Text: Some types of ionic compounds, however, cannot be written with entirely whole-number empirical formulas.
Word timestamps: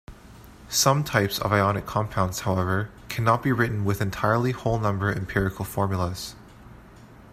Some 0.69 1.03
types 1.03 1.37
of 1.37 1.53
ionic 1.53 1.85
compounds, 1.85 2.39
however, 2.39 2.89
cannot 3.07 3.43
be 3.43 3.51
written 3.51 3.85
with 3.85 4.01
entirely 4.01 4.51
whole-number 4.51 5.11
empirical 5.13 5.63
formulas. 5.63 6.33